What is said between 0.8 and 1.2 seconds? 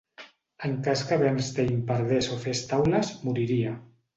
cas que